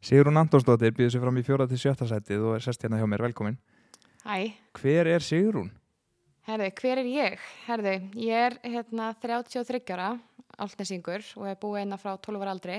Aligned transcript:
Sigrún 0.00 0.38
Antonsdóttir 0.40 0.94
býður 0.96 1.12
sér 1.12 1.22
fram 1.24 1.38
í 1.40 1.44
fjóra 1.44 1.66
til 1.68 1.78
sjötta 1.80 2.06
sætið 2.08 2.44
og 2.48 2.54
er 2.56 2.64
sest 2.64 2.80
hérna 2.84 3.00
hjá 3.00 3.06
mér, 3.10 3.24
velkomin. 3.26 3.58
Hæ, 4.24 4.52
Hver 4.80 5.06
er 5.12 5.20
Sigrún? 5.24 5.68
herðu, 6.48 6.70
hver 6.80 6.98
er 7.02 7.08
ég? 7.10 7.42
Herðu, 7.66 7.92
ég 8.16 8.46
er 8.46 8.56
hérna 8.64 9.10
33 9.22 9.92
ára, 9.94 10.08
altnesingur 10.58 11.22
og 11.36 11.44
er 11.50 11.58
búið 11.60 11.82
einna 11.84 11.98
frá 12.00 12.16
12 12.16 12.40
ára 12.42 12.54
aldri. 12.56 12.78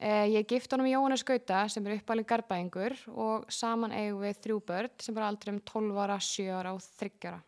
Eh, 0.00 0.26
ég 0.34 0.48
gift 0.48 0.72
honum 0.72 0.88
Jóhannes 0.90 1.22
Gauta 1.24 1.62
sem 1.68 1.86
er 1.86 1.98
uppalinn 2.00 2.26
garbaðingur 2.26 2.96
og 3.14 3.46
saman 3.52 3.92
eigum 3.92 4.20
við 4.24 4.42
þrjú 4.44 4.58
börn 4.66 4.90
sem 4.98 5.16
er 5.16 5.26
aldrei 5.28 5.54
um 5.54 5.60
12 5.60 6.02
ára, 6.04 6.18
7 6.18 6.50
ára 6.50 6.74
og 6.74 6.82
30 6.98 7.30
ára. 7.30 7.40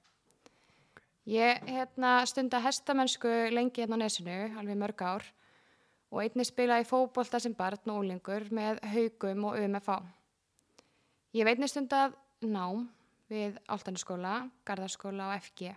Ég 1.26 1.62
hérna, 1.66 2.24
stunda 2.26 2.60
hestamennsku 2.62 3.30
lengi 3.52 3.82
hérna 3.82 3.98
á 3.98 4.02
nesinu, 4.06 4.38
alveg 4.58 4.78
mörg 4.78 5.02
ár 5.02 5.26
og 6.12 6.20
einnig 6.20 6.46
spilaði 6.46 6.84
fótbolta 6.88 7.40
sem 7.40 7.54
barn 7.56 7.90
og 7.90 8.02
úlingur 8.02 8.44
með 8.52 8.82
haugum 8.92 9.46
og 9.48 9.56
UMFA. 9.62 9.96
Ég 11.32 11.48
veit 11.48 11.56
einnig 11.56 11.72
stundað 11.72 12.18
nám 12.44 12.90
við 13.32 13.56
Altanskóla, 13.72 14.42
Garðarskóla 14.68 15.30
og 15.30 15.46
FG. 15.46 15.72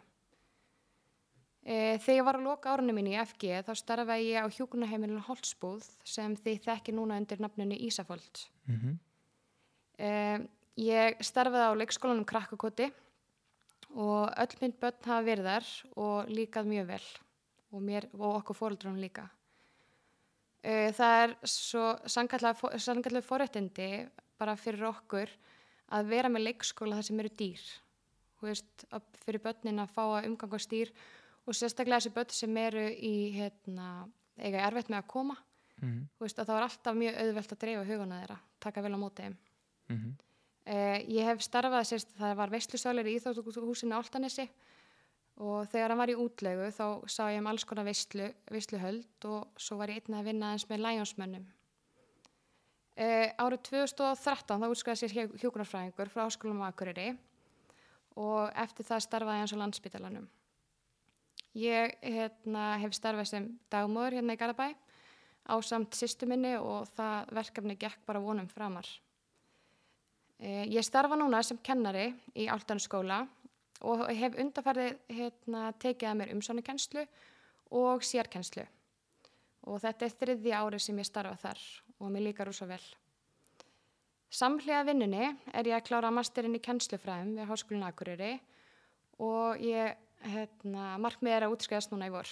E, 1.66 1.76
þegar 2.03 2.17
ég 2.17 2.26
var 2.27 2.38
að 2.38 2.48
loka 2.49 2.73
árunum 2.73 2.99
mín 2.99 3.13
í 3.13 3.16
FG 3.21 3.63
þá 3.66 3.71
starfaði 3.79 4.34
ég 4.34 4.43
á 4.43 4.53
hjúkunaheimilinu 4.57 5.23
Holtsbúð 5.26 5.88
sem 6.05 6.35
þið 6.38 6.59
þekki 6.67 6.93
núna 6.93 7.17
undir 7.21 7.40
nafninu 7.41 7.79
Ísafold. 7.88 8.43
Mm 8.67 8.76
-hmm. 8.81 8.99
E, 9.98 10.12
ég 10.84 11.23
starfaði 11.23 11.71
á 11.71 11.79
leikskólanum 11.79 12.27
Krakkakoti 12.27 12.91
og 13.95 14.29
öll 14.35 14.55
mynd 14.62 14.76
börn 14.81 15.07
hafa 15.07 15.23
verið 15.23 15.48
þar 15.48 15.65
og 15.95 16.29
líkað 16.29 16.65
mjög 16.67 16.88
vel 16.88 17.07
og, 17.71 17.81
mér, 17.81 18.09
og 18.13 18.35
okkur 18.35 18.55
fóruldrunum 18.55 18.99
líka. 18.99 19.29
E, 20.65 20.91
það 20.97 21.15
er 21.23 21.33
svo 21.45 21.83
sangallega 22.09 23.21
forréttindi 23.21 23.89
bara 24.39 24.55
fyrir 24.57 24.87
okkur 24.89 25.31
að 25.93 26.07
vera 26.09 26.31
með 26.31 26.48
leikskóla 26.48 26.98
þar 26.98 27.07
sem 27.09 27.21
eru 27.21 27.31
dýr. 27.37 27.65
Veist, 28.45 28.85
fyrir 29.25 29.41
börnin 29.41 29.81
að 29.81 29.93
fá 29.93 30.03
að 30.05 30.27
umgangast 30.29 30.70
dýr 30.70 30.91
og 31.45 31.57
sérstaklega 31.57 32.01
þessi 32.01 32.13
börn 32.15 32.34
sem 32.34 32.57
eru 32.62 32.85
í, 32.93 33.15
hérna, 33.37 34.07
eiga 34.37 34.65
erfitt 34.67 34.91
með 34.91 35.03
að 35.03 35.09
koma. 35.13 35.37
Mm 35.81 35.87
-hmm. 35.87 36.03
Veist, 36.20 36.40
að 36.40 36.48
það 36.48 36.57
var 36.57 36.68
alltaf 36.68 36.95
mjög 36.95 37.18
auðvelt 37.21 37.51
að 37.51 37.62
dreifa 37.63 37.87
hugana 37.90 38.20
þeirra, 38.21 38.37
taka 38.59 38.81
vel 38.81 38.93
á 38.95 38.99
móti. 38.99 39.29
Mm 39.90 39.97
-hmm. 39.97 40.13
Eh, 40.65 41.05
ég 41.13 41.25
hef 41.25 41.41
starfað 41.41 41.84
sérst, 41.85 42.09
það 42.18 42.35
var 42.35 42.49
veistlusölir 42.49 43.05
í 43.05 43.20
Íþróttuhúsinu 43.20 43.93
Áltanessi 43.93 44.49
og 45.43 45.67
þegar 45.67 45.91
hann 45.91 45.99
var 45.99 46.11
í 46.13 46.17
útlegu 46.19 46.69
þá 46.71 46.85
sá 47.11 47.25
ég 47.33 47.41
um 47.41 47.49
alls 47.51 47.65
konar 47.67 47.87
veistlu, 47.87 48.29
veistluhöld 48.51 49.27
og 49.27 49.59
svo 49.59 49.79
var 49.81 49.91
ég 49.91 50.03
einnig 50.03 50.21
að 50.21 50.29
vinna 50.29 50.51
eins 50.53 50.67
með 50.69 50.83
læjónsmönnum. 50.85 51.45
Eh, 52.95 53.33
árið 53.35 53.65
2013 53.67 54.61
þá 54.61 54.69
útskæði 54.71 55.01
sér 55.01 55.33
hjókunarfræðingur 55.41 56.11
frá 56.13 56.23
Háskólum 56.23 56.63
á 56.63 56.71
Akureyri 56.71 57.09
og 58.15 58.47
eftir 58.55 58.87
það 58.87 59.03
starfaði 59.03 59.41
hans 59.43 59.55
á 59.55 59.59
landsbytalanum. 59.59 60.29
Ég 61.59 61.97
hérna, 61.99 62.77
hef 62.79 62.95
starfað 62.95 63.27
sem 63.27 63.49
dagmóður 63.71 64.16
hérna 64.22 64.35
í 64.35 64.39
Garabæ 64.39 64.69
á 65.45 65.56
samt 65.59 65.95
sýstu 66.00 66.28
minni 66.28 66.56
og 66.56 66.88
það 66.95 67.35
verkefni 67.35 67.75
gekk 67.79 68.00
bara 68.07 68.23
vonum 68.23 68.47
framar. 68.47 68.88
Eh, 70.39 70.63
ég 70.72 70.83
starfa 70.83 71.19
núna 71.19 71.44
sem 71.44 71.59
kennari 71.59 72.13
í 72.35 72.47
Áltanskóla 72.47 73.25
og 73.84 74.06
hef 74.16 74.38
undarfærið 74.40 75.00
hérna, 75.12 75.69
tekið 75.81 76.09
að 76.09 76.18
mér 76.19 76.34
umsónukennslu 76.35 77.06
og 77.75 78.06
sérkennslu. 78.06 78.63
Og 79.66 79.81
þetta 79.81 80.06
er 80.06 80.16
þriði 80.19 80.53
ári 80.56 80.79
sem 80.79 81.00
ég 81.01 81.07
starfa 81.07 81.35
þar 81.41 81.63
og 82.00 82.13
mér 82.13 82.28
líkar 82.29 82.51
úr 82.51 82.56
svo 82.56 82.69
vel. 82.69 82.84
Samhlega 84.35 84.85
vinnunni 84.88 85.29
er 85.53 85.69
ég 85.69 85.78
að 85.78 85.88
klára 85.90 86.12
masterinn 86.13 86.57
í 86.57 86.63
kennslufræðum 86.63 87.35
við 87.38 87.50
Háskólinu 87.50 87.88
Akureyri 87.88 88.34
og 89.23 89.62
ég, 89.63 89.96
hérna, 90.25 90.96
markmið 91.02 91.38
er 91.38 91.47
að 91.47 91.56
útskæðast 91.56 91.94
núna 91.94 92.09
í 92.09 92.13
vor. 92.13 92.31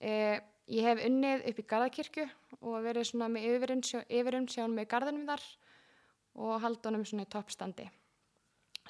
Eh, 0.00 0.40
ég 0.68 0.88
hef 0.88 1.04
unnið 1.06 1.46
upp 1.50 1.60
í 1.62 1.66
Garðakirkju 1.70 2.26
og 2.60 2.82
verið 2.84 3.10
svona 3.10 3.30
með 3.32 3.46
yfirumsjón 4.10 4.74
með 4.74 4.90
garðinum 4.90 5.30
þar 5.30 5.46
og 6.36 6.58
haldunum 6.64 7.06
svona 7.06 7.24
í 7.24 7.32
toppstandi 7.32 7.86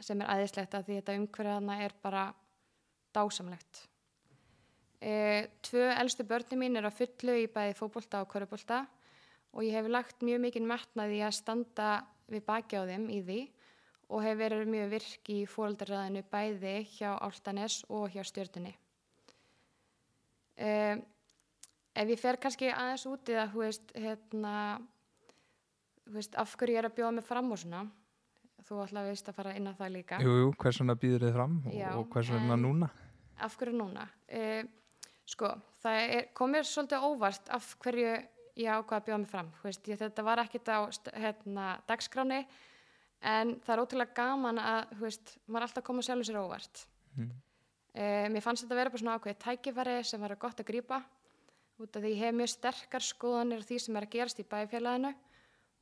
sem 0.04 0.20
er 0.20 0.32
aðeinslegt 0.32 0.74
að 0.76 0.88
því 0.88 0.98
þetta 1.00 1.16
umhverjaðna 1.20 1.78
er 1.84 1.94
bara 2.02 2.24
dásamlegt. 3.16 3.82
E, 5.00 5.48
tvö 5.64 5.88
elstu 5.92 6.24
börni 6.24 6.58
mín 6.60 6.78
er 6.78 6.88
á 6.88 6.92
fullu 6.92 7.36
í 7.42 7.48
bæði 7.52 7.76
fókbólta 7.76 8.22
og 8.24 8.30
körubólta 8.32 8.84
og 9.52 9.64
ég 9.64 9.76
hef 9.76 9.88
lagt 9.88 10.24
mjög 10.24 10.42
mikið 10.46 10.68
metnaði 10.68 11.20
að 11.24 11.36
standa 11.36 11.90
við 12.32 12.44
baki 12.48 12.80
á 12.80 12.88
þeim 12.88 13.06
í 13.12 13.20
því 13.24 13.40
og 14.06 14.22
hef 14.22 14.38
verið 14.38 14.70
mjög 14.70 14.90
virk 14.94 15.30
í 15.34 15.38
fólkdarraðinu 15.50 16.22
bæði 16.30 16.74
hjá 16.96 17.10
Áltanes 17.18 17.82
og 17.90 18.08
hjá 18.14 18.22
stjórnunni. 18.26 18.72
E, 20.56 20.70
ef 21.96 22.12
ég 22.12 22.20
fer 22.20 22.38
kannski 22.40 22.70
aðeins 22.72 23.06
út 23.10 23.28
í 23.28 23.36
það, 23.36 23.52
hú 23.52 23.64
veist, 23.64 23.94
hérna, 23.96 24.54
hú 26.06 26.16
veist, 26.16 26.36
af 26.38 26.54
hverju 26.56 26.76
ég 26.76 26.82
er 26.84 26.90
að 26.90 26.96
bjóða 27.00 27.16
mig 27.18 27.26
fram 27.26 27.52
og 27.52 27.60
svona, 27.60 27.82
þú 28.66 28.80
ætlaði 28.84 29.12
veist 29.12 29.28
að 29.30 29.38
fara 29.38 29.54
inn 29.58 29.70
á 29.70 29.72
það 29.78 29.92
líka. 29.94 30.20
Jú, 30.22 30.36
jú, 30.42 30.52
hvers 30.60 30.80
vegna 30.82 30.96
býður 31.02 31.26
þið 31.26 31.36
fram 31.36 31.58
Já, 31.72 31.88
og 31.94 32.08
hvers 32.12 32.32
vegna 32.34 32.58
núna? 32.60 32.88
Af 33.46 33.56
hverju 33.60 33.76
núna? 33.76 34.06
Uh, 34.26 34.62
sko, 35.28 35.52
það 35.82 36.00
er, 36.02 36.28
kom 36.36 36.54
mér 36.54 36.66
svolítið 36.66 37.06
óvart 37.06 37.52
af 37.54 37.68
hverju 37.84 38.14
ég 38.56 38.72
ákvaða 38.72 39.00
að 39.00 39.08
bjóða 39.08 39.20
mig 39.22 39.30
fram. 39.30 39.50
Veist, 39.62 39.90
ég, 39.90 40.00
þetta 40.00 40.24
var 40.26 40.42
ekkit 40.42 40.70
á 40.72 40.78
hérna, 41.12 41.66
dagskráni 41.88 42.40
en 43.26 43.56
það 43.64 43.74
er 43.74 43.82
ótrúlega 43.82 44.16
gaman 44.16 44.60
að 44.62 44.94
veist, 45.02 45.36
maður 45.46 45.68
alltaf 45.68 45.82
að 45.82 45.88
koma 45.90 46.06
sjálfur 46.06 46.28
sér 46.30 46.40
óvart. 46.40 46.86
Mm. 47.16 47.34
Uh, 47.96 48.24
mér 48.32 48.44
fannst 48.44 48.64
þetta 48.64 48.80
vera 48.80 48.92
bara 48.92 49.02
svona 49.02 49.18
ákveðið 49.18 49.42
tækifæri 49.44 50.00
sem 50.04 50.20
var 50.20 50.36
gott 50.40 50.60
að 50.60 50.68
grípa 50.68 51.00
út 51.80 51.96
af 51.96 52.02
því 52.02 52.10
ég 52.12 52.22
hef 52.24 52.34
mjög 52.36 52.50
sterkar 52.52 53.04
skoðanir 53.04 53.64
því 53.68 53.78
sem 53.84 53.96
er 53.96 54.06
að 54.06 54.14
gerast 54.16 54.40
í 54.40 54.48
bæfélaginu 54.48 55.12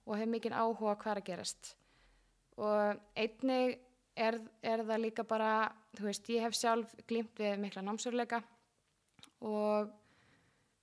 og 0.04 0.18
hef 0.18 0.30
mikið 0.30 0.56
áhuga 0.58 0.96
hvað 0.98 1.12
er 1.12 1.20
að 1.22 1.28
gerast. 1.30 1.74
Og 2.62 3.00
einnig 3.18 3.78
er, 4.14 4.38
er 4.62 4.84
það 4.86 5.02
líka 5.02 5.24
bara, 5.26 5.72
þú 5.96 6.08
veist, 6.08 6.30
ég 6.30 6.44
hef 6.46 6.54
sjálf 6.58 6.94
glýmt 7.08 7.40
við 7.40 7.56
mikla 7.62 7.82
námsörleika 7.82 8.42
og 9.44 9.90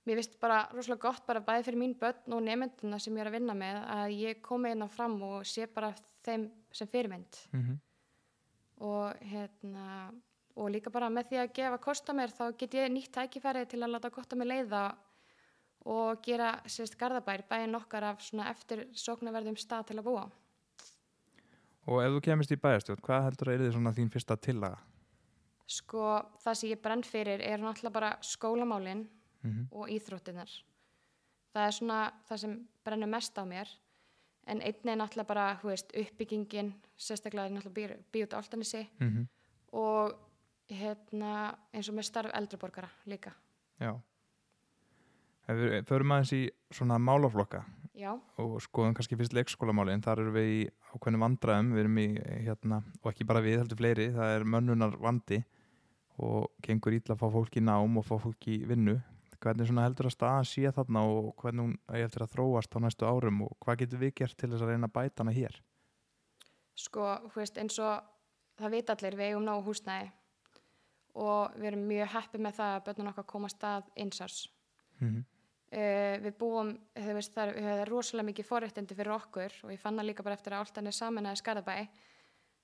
mér 0.06 0.18
finnst 0.18 0.36
bara 0.42 0.66
rosalega 0.74 1.08
gott 1.08 1.24
bara 1.26 1.40
bæði 1.46 1.64
fyrir 1.68 1.80
mín 1.80 1.94
börn 1.98 2.36
og 2.36 2.42
nefnduna 2.44 2.98
sem 3.00 3.16
ég 3.16 3.24
er 3.24 3.30
að 3.30 3.38
vinna 3.38 3.54
með 3.56 3.78
að 3.94 4.12
ég 4.18 4.42
komi 4.44 4.74
inn 4.74 4.84
á 4.84 4.88
fram 4.90 5.16
og 5.24 5.46
sé 5.48 5.64
bara 5.70 5.94
þeim 6.26 6.50
sem 6.74 6.90
fyrirmynd 6.90 7.40
Mm 7.54 7.80
og 8.82 9.14
hérna 9.30 10.12
og 10.58 10.68
líka 10.74 10.90
bara 10.92 11.08
með 11.12 11.30
því 11.30 11.40
að 11.40 11.54
gefa 11.56 11.78
kosta 11.80 12.14
mér 12.16 12.32
þá 12.34 12.44
get 12.58 12.74
ég 12.76 12.90
nýtt 12.92 13.12
tækifæri 13.14 13.64
til 13.70 13.80
að 13.80 13.94
láta 13.94 14.10
gott 14.12 14.34
að 14.34 14.42
mig 14.42 14.50
leiða 14.50 14.82
og 15.92 16.20
gera 16.22 16.52
sérst 16.68 16.98
garðabær 16.98 17.46
bæinn 17.48 17.78
okkar 17.78 18.10
af 18.10 18.20
svona 18.22 18.50
eftir 18.50 18.84
sóknarverðum 18.92 19.56
stað 19.58 19.88
til 19.88 19.98
að 19.98 20.06
búa. 20.10 20.26
Og 21.86 22.02
ef 22.02 22.12
þú 22.14 22.20
kemist 22.22 22.52
í 22.54 22.60
bæjarstjórn, 22.62 23.02
hvað 23.02 23.24
heldur 23.26 23.48
að 23.48 23.54
er 23.54 23.64
þið 23.64 23.72
svona 23.76 23.92
þín 23.96 24.10
fyrsta 24.12 24.36
tillaga? 24.38 24.78
Sko 25.66 26.04
það 26.42 26.58
sem 26.58 26.70
ég 26.70 26.82
brenn 26.82 27.02
fyrir 27.06 27.42
er 27.42 27.62
náttúrulega 27.62 27.94
bara 27.94 28.12
skólamálinn 28.22 29.08
Mm 29.42 29.66
og 29.72 29.88
íþróttinnar. 29.90 30.50
Það 31.52 31.66
er 31.66 31.72
svona 31.74 32.12
það 32.28 32.36
sem 32.36 32.52
brennur 32.84 33.08
mest 33.10 33.38
á 33.38 33.44
mér 33.44 33.68
en 34.46 34.60
einnig 34.60 34.92
er 34.92 34.98
náttúrulega 35.00 35.28
bara 35.28 35.46
þú 35.60 35.68
veist, 35.68 35.92
uppbyggingin, 35.98 36.74
sérstaklega 36.96 37.46
er 37.46 37.56
náttúrulega 37.56 37.96
bíut 38.12 38.34
áltanissi 38.34 38.88
-hmm. 38.98 39.26
og 39.72 40.14
hérna, 40.70 41.58
eins 41.72 41.88
og 41.88 41.94
með 41.94 42.02
starf 42.02 42.30
eldriborgara 42.34 42.88
líka. 43.06 43.32
Já. 43.80 44.00
Förum 45.84 46.12
aðeins 46.12 46.32
í 46.32 46.50
svona 46.70 46.98
málaflokka 46.98 47.64
Já, 47.92 48.12
og 48.40 48.54
skoðum 48.64 48.94
kannski 48.96 49.18
fyrst 49.20 49.34
leikskólamálin, 49.36 50.00
þar 50.04 50.22
eru 50.22 50.32
við 50.32 50.50
í 50.50 50.60
ákveðnum 50.94 51.24
vandræðum, 51.26 51.72
við 51.74 51.82
erum 51.82 51.98
í 52.00 52.06
hérna, 52.46 52.78
og 53.02 53.10
ekki 53.10 53.26
bara 53.28 53.42
við 53.44 53.58
heldur 53.60 53.80
fleiri, 53.82 54.06
það 54.14 54.36
er 54.36 54.46
mönnunar 54.48 54.96
vandi 55.00 55.42
og 56.22 56.48
gengur 56.64 56.96
ítla 56.96 57.16
að 57.16 57.20
fá 57.20 57.28
fólk 57.34 57.58
í 57.60 57.64
nám 57.64 57.98
og 58.00 58.06
fá 58.08 58.14
fólk 58.22 58.48
í 58.48 58.62
vinnu. 58.68 58.96
Hvernig 59.42 59.68
svona 59.68 59.84
heldur 59.84 60.08
að 60.08 60.14
staðan 60.14 60.48
sé 60.48 60.70
þarna 60.72 61.02
og 61.10 61.32
hvernig 61.42 61.66
hún 61.66 61.76
eigi 61.90 62.06
eftir 62.06 62.24
að 62.24 62.32
þróast 62.36 62.76
á 62.76 62.78
næstu 62.80 63.08
árum 63.08 63.42
og 63.44 63.56
hvað 63.60 63.82
getur 63.82 64.02
við 64.04 64.16
gert 64.22 64.38
til 64.38 64.52
þess 64.52 64.64
að 64.64 64.72
reyna 64.72 64.88
að 64.88 64.96
bæta 64.96 65.24
hana 65.24 65.34
hér? 65.34 65.60
sko, 66.78 67.06
þú 67.30 67.42
veist, 67.42 67.60
eins 67.60 67.78
og 67.82 68.02
það 68.60 68.76
vita 68.76 68.96
allir, 68.96 69.18
við 69.18 69.32
eigum 69.32 69.46
nógu 69.46 69.66
húsnæði 69.68 70.10
og 71.22 71.58
við 71.58 71.68
erum 71.72 71.84
mjög 71.90 72.12
heppið 72.14 72.44
með 72.46 72.58
það 72.58 72.74
að 72.74 72.84
börnun 72.86 73.12
okkar 73.12 73.28
komast 73.28 73.64
að 73.68 73.88
einsás. 74.00 74.36
Mm 75.00 75.08
-hmm. 75.08 75.24
Uh, 75.72 76.18
við 76.20 76.34
búum, 76.36 76.74
þú 76.92 77.12
veist, 77.16 77.32
það 77.32 77.54
er, 77.56 77.88
rosalega 77.88 78.28
mikið 78.28 78.44
forréttindi 78.44 78.96
fyrir 78.98 79.14
okkur 79.14 79.54
og 79.64 79.70
ég 79.72 79.80
fann 79.80 79.96
það 79.96 80.08
líka 80.10 80.24
bara 80.26 80.36
eftir 80.36 80.52
að 80.52 80.66
alltaf 80.66 80.88
er 80.90 80.96
saman 80.96 81.28
að 81.30 81.38
skarðabæ 81.40 81.76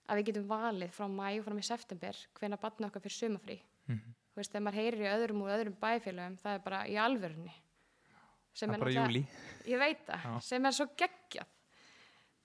að 0.08 0.18
við 0.18 0.26
getum 0.28 0.50
valið 0.50 0.92
frá 0.92 1.06
mæ 1.08 1.38
og 1.38 1.46
fram 1.46 1.62
í 1.62 1.64
september 1.64 2.20
hvena 2.36 2.58
batna 2.60 2.90
okkar 2.90 3.00
fyrir 3.06 3.16
sumafrí. 3.16 3.56
Mm 3.86 3.94
-hmm. 3.94 4.12
Þú 4.28 4.36
veist, 4.36 4.52
þegar 4.52 4.64
maður 4.66 4.80
heyrir 4.80 5.00
í 5.00 5.12
öðrum 5.14 5.42
og 5.42 5.48
öðrum 5.54 5.76
bæfélögum, 5.80 6.36
það 6.36 6.54
er 6.54 6.62
bara 6.66 6.86
í 6.86 6.96
alvörunni. 7.00 7.54
sem 8.58 8.70
það 8.70 8.74
er 8.74 8.80
bara 8.80 8.92
júli 8.92 9.22
ég 9.68 9.78
veit 9.78 10.04
það, 10.06 10.24
Já. 10.24 10.40
sem 10.40 10.66
er 10.66 10.72
svo 10.72 10.86
geggjað 10.98 11.46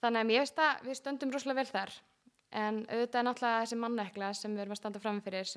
þannig 0.04 0.20
að 0.20 0.30
mér 0.30 0.44
veist 0.44 0.60
að 0.60 0.88
við 0.88 1.00
stöndum 1.00 1.34
rosalega 1.34 1.62
vel 1.62 1.72
þar 1.72 1.92
en 2.64 2.80
auðvitað 2.86 3.20
er 3.20 3.28
náttúrulega 3.28 3.62
þessi 3.64 3.80
mannekla 3.82 4.34
sem 4.34 4.54
við 4.54 4.62
erum 4.62 4.76
að 4.76 4.82
standa 4.82 5.00
framfyrir 5.00 5.50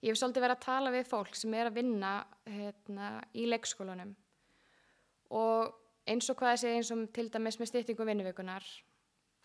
ég 0.00 0.12
hef 0.12 0.20
svolítið 0.20 0.46
verið 0.46 0.56
að 0.56 0.64
tala 0.66 0.94
við 0.94 1.10
fólk 1.10 1.36
sem 1.36 1.54
er 1.54 1.70
að 1.70 1.78
vinna 1.80 2.14
hérna, 2.48 3.12
í 3.36 3.46
leikskólanum 3.48 4.14
og 5.36 5.76
eins 6.10 6.30
og 6.32 6.38
hvað 6.40 6.56
þessi 6.56 6.74
eins 6.76 6.90
og 6.94 7.04
til 7.14 7.28
dæmis 7.30 7.60
með 7.60 7.72
styttingu 7.72 8.06
vinnuvikunar 8.08 8.66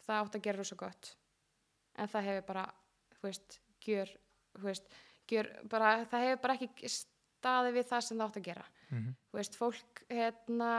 það 0.06 0.22
átt 0.22 0.40
að 0.40 0.46
gera 0.48 0.62
rosa 0.62 0.80
gott 0.80 1.16
en 1.96 2.12
það 2.12 2.30
hefur 2.30 2.48
bara, 2.50 2.66
þú 3.16 3.28
veist, 3.28 3.60
gjör, 3.86 4.14
þú 4.56 4.68
veist, 4.70 4.96
gjör 5.32 5.52
bara, 5.72 5.92
það 6.12 6.26
hefur 6.28 6.42
bara 6.44 6.58
ekki 6.60 6.92
staðið 6.92 7.78
við 7.78 7.90
það 7.92 8.06
sem 8.08 8.18
það 8.18 8.28
átt 8.28 8.40
að 8.40 8.48
gera. 8.50 8.66
mm 8.90 9.12
Þú 9.26 9.40
veist, 9.40 9.60
fólk, 9.60 10.02
hérna, 10.10 10.72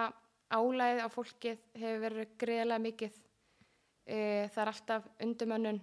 álæðið 0.49 1.02
á 1.05 1.08
fólkið 1.12 1.64
hefur 1.76 2.02
verið 2.06 2.34
greiðlega 2.40 2.84
mikið. 2.87 3.17
E, 4.06 4.19
það 4.55 4.61
er 4.62 4.70
alltaf 4.72 5.08
undumönnun. 5.26 5.81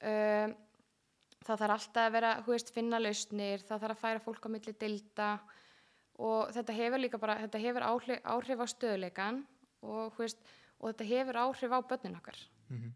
E, 0.00 0.14
það 1.44 1.60
þarf 1.62 1.74
alltaf 1.76 2.06
að 2.06 2.14
vera, 2.16 2.30
þú 2.44 2.54
veist, 2.54 2.72
finna 2.74 3.00
lausnir, 3.00 3.64
það 3.64 3.84
þarf 3.84 3.96
að 3.96 4.02
færa 4.02 4.24
fólk 4.24 4.46
á 4.46 4.54
milli 4.54 4.74
dilda 4.80 5.28
og 6.24 6.52
þetta 6.54 6.76
hefur 6.78 7.02
líka 7.02 7.20
bara, 7.20 7.38
þetta 7.42 7.62
hefur 7.64 7.86
áhrif, 7.88 8.22
áhrif 8.24 8.62
á 8.62 8.66
stöðuleikan 8.72 9.42
og, 9.82 10.14
veist, 10.18 10.40
og 10.78 10.92
þetta 10.92 11.10
hefur 11.10 11.40
áhrif 11.42 11.76
á 11.76 11.78
börnin 11.82 12.18
okkar 12.20 12.38
-hmm. 12.68 12.94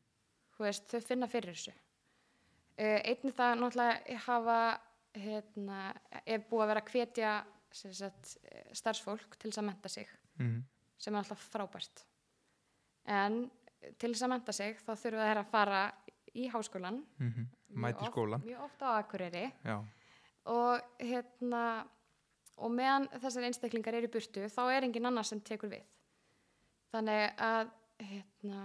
þú 0.56 0.64
veist, 0.64 0.88
þau 0.90 1.00
finna 1.00 1.28
fyrir 1.28 1.54
þessu 1.54 1.74
uh, 1.74 3.00
einnig 3.04 3.34
það 3.34 3.58
náttúrulega 3.58 4.18
hafa 4.26 4.80
hérna, 5.18 5.94
er 6.26 6.44
búið 6.50 6.62
að 6.62 6.68
vera 6.68 6.80
að 6.80 6.90
hvetja 6.92 7.44
sagt, 7.72 8.36
eh, 8.44 8.72
starfsfólk 8.72 9.36
til 9.36 9.50
þess 9.50 9.58
að 9.58 9.70
menta 9.70 9.88
sig 9.88 10.08
Mm 10.38 10.64
sem 11.02 11.14
er 11.14 11.22
alltaf 11.22 11.46
frábært 11.52 12.04
en 13.08 13.44
til 14.00 14.10
þess 14.12 14.26
að 14.26 14.32
menta 14.32 14.54
sig 14.54 14.80
þá 14.82 14.92
þurfa 14.98 15.28
þeir 15.28 15.40
að 15.42 15.52
fara 15.52 15.82
í 16.34 16.48
háskólan 16.52 17.02
-hmm. 17.18 17.46
Mæti 17.75 18.09
skólan 18.09 18.44
mjög 18.44 18.65
ofta 18.65 18.91
á 18.91 18.93
Akureyri. 19.03 19.44
Já, 19.65 19.76
og 20.49 21.00
hérna 21.00 21.62
og 22.59 22.75
meðan 22.75 23.09
þessar 23.23 23.47
einstaklingar 23.49 23.99
eru 23.99 24.11
burtu 24.12 24.47
þá 24.50 24.62
er 24.73 24.87
engin 24.87 25.09
annar 25.11 25.26
sem 25.26 25.41
tekur 25.41 25.70
við. 25.73 25.85
Þannig 26.93 27.43
að 27.44 27.73
hérna, 28.09 28.62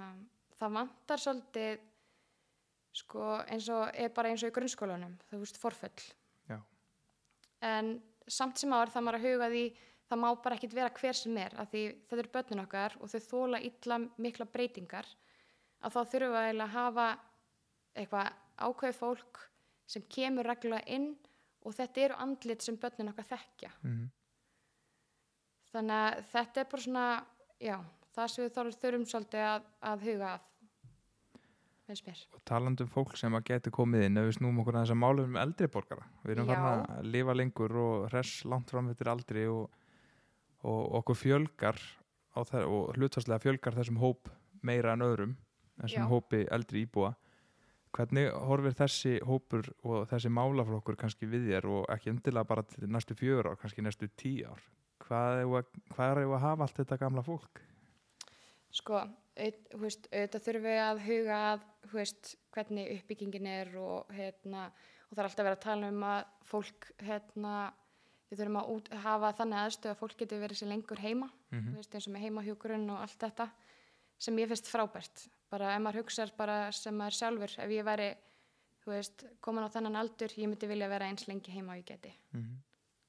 það 0.60 0.78
vantar 0.78 1.22
svolítið 1.22 1.82
sko 2.94 3.30
eins 3.50 3.68
og 3.74 3.90
er 3.98 4.12
bara 4.14 4.30
eins 4.30 4.44
og 4.46 4.52
í 4.52 4.56
grunnskólanum 4.56 5.16
þú 5.30 5.42
veist 5.42 5.58
forföll. 5.62 6.06
Já, 6.50 6.60
en 7.66 7.98
samt 8.28 8.62
sem 8.62 8.74
áður 8.74 8.94
það 8.94 9.06
maður 9.08 9.20
að 9.20 9.28
huga 9.28 9.50
því 9.54 9.66
það 10.10 10.22
má 10.22 10.30
bara 10.44 10.58
ekkit 10.60 10.76
vera 10.78 10.94
hver 10.94 11.18
sem 11.18 11.38
er 11.42 11.56
af 11.60 11.72
því 11.72 11.84
þetta 12.08 12.22
eru 12.22 12.34
börnin 12.38 12.64
okkar 12.64 12.96
og 13.00 13.12
þau 13.12 13.20
þóla 13.28 13.62
illa 13.70 14.00
mikla 14.22 14.48
breytingar 14.54 15.10
að 15.84 15.96
þá 15.96 16.02
þurfum 16.14 16.36
við 16.38 16.64
að 16.64 16.74
hafa 16.78 17.08
eitthvað 17.98 18.30
ákveði 18.58 18.98
fólk 18.98 19.46
sem 19.90 20.04
kemur 20.10 20.48
reglulega 20.48 20.86
inn 20.88 21.14
og 21.64 21.76
þetta 21.76 22.02
eru 22.02 22.20
andlit 22.20 22.64
sem 22.64 22.78
börnin 22.80 23.12
okkar 23.14 23.32
þekkja. 23.36 23.72
Mm 23.84 24.12
þannig 25.74 26.00
að 26.00 26.24
þetta 26.32 26.62
er 26.62 26.72
bara 26.72 26.86
svona 26.86 27.06
já, 27.62 27.78
það 28.14 28.32
sem 28.32 28.44
við 28.44 28.56
þurfum, 28.58 28.80
þurfum 28.82 29.06
svolítið 29.12 29.46
að, 29.50 29.70
að 29.92 30.10
huga 30.10 30.34
að 30.34 30.50
og 31.94 32.40
talandi 32.48 32.86
um 32.86 32.90
fólk 32.90 33.18
sem 33.20 33.34
að 33.36 33.44
geti 33.50 33.72
komið 33.76 34.06
inn 34.08 34.18
ef 34.18 34.30
við 34.30 34.38
snúum 34.38 34.62
okkur 34.64 34.78
að 34.78 34.86
þess 34.86 34.94
að 34.96 35.00
málum 35.02 35.34
um 35.34 35.40
eldri 35.42 35.68
borgara. 35.70 36.06
Við 36.24 36.32
erum 36.34 36.48
farin 36.48 36.86
að 36.96 37.10
lifa 37.12 37.36
lengur 37.36 37.76
og 37.84 38.06
hress 38.08 38.46
langt 38.50 38.72
fram 38.72 38.88
eftir 38.94 39.10
aldri 39.12 39.44
og, 39.52 39.68
og 40.64 40.96
okkur 41.02 41.20
fjölgar 41.20 41.82
og 42.40 42.96
hlutvarslega 42.96 43.44
fjölgar 43.44 43.78
þessum 43.78 44.00
hóp 44.02 44.32
meira 44.64 44.96
en 44.96 45.06
öðrum 45.06 45.36
þessum 45.84 46.08
Já. 46.08 46.10
hópi 46.10 46.42
eldri 46.56 46.86
íbúa 46.88 47.12
hvernig 47.94 48.30
horfir 48.48 48.75
þessi 48.78 49.18
hópur 49.28 49.68
og 49.86 50.07
þessi 50.10 50.31
málaflokkur 50.34 50.98
kannski 51.00 51.30
við 51.30 51.51
þér 51.51 51.68
og 51.72 51.92
ekki 51.94 52.13
endilega 52.13 52.50
bara 52.50 52.63
til 52.68 52.90
næstu 52.90 53.18
fjögur 53.18 53.51
ár, 53.51 53.60
kannski 53.62 53.86
næstu 53.86 54.10
tíu 54.18 54.50
ár? 54.50 54.63
Hvað 55.04 55.42
er 55.42 55.51
að, 55.60 55.78
hvað 55.94 56.12
er 56.12 56.24
að 56.24 56.42
hafa 56.45 56.66
allt 56.66 56.80
þetta 56.80 57.00
gamla 57.01 57.24
fólk? 57.25 57.62
Sko, 58.74 59.04
auðvitað 59.38 60.42
þurfum 60.48 60.66
við 60.66 60.80
að 60.81 61.04
huga 61.06 61.38
að 61.51 61.68
veist, 61.94 62.34
hvernig 62.56 62.90
uppbyggingin 62.98 63.50
er 63.50 63.72
og, 63.78 64.10
hérna, 64.13 64.69
og 65.10 65.13
það 65.13 65.24
er 65.24 65.30
alltaf 65.30 65.48
verið 65.48 65.57
að 65.57 65.66
tala 65.68 65.92
um 65.94 66.06
að 66.10 66.24
fólk, 66.50 66.90
hérna, 67.04 67.54
við 68.31 68.42
þurfum 68.42 68.60
að 68.63 68.72
út, 68.74 68.90
hafa 69.04 69.31
þannig 69.42 69.62
aðstöð 69.62 69.94
að 69.94 70.01
fólk 70.01 70.18
getur 70.24 70.42
verið 70.42 70.62
sér 70.62 70.72
lengur 70.74 71.04
heima, 71.04 71.30
mm 71.51 71.69
þú 71.69 71.78
veist, 71.78 71.94
eins 71.94 72.10
og 72.10 72.16
með 72.16 72.25
heimahjúkurinn 72.28 72.90
og 72.95 73.04
allt 73.04 73.19
þetta, 73.28 73.50
sem 74.24 74.42
ég 74.42 74.50
finnst 74.50 74.72
frábært. 74.72 75.28
Bara 75.54 75.74
ef 75.76 75.82
maður 75.86 76.02
hugsar 76.02 76.34
bara 76.38 76.58
sem 76.74 76.96
maður 76.98 77.20
sjálfur, 77.20 77.56
ef 77.62 77.74
ég 77.74 77.86
væri, 77.86 78.08
þú 78.84 78.94
veist, 78.96 79.26
komin 79.46 79.68
á 79.68 79.74
þennan 79.76 80.00
aldur, 80.02 80.34
ég 80.38 80.50
myndi 80.50 80.70
vilja 80.72 80.90
vera 80.90 81.10
eins 81.12 81.28
lengi 81.30 81.54
heima 81.54 81.76
og 81.76 81.84
ég 81.84 81.86
geti 81.92 82.14
-hmm. 82.34 82.56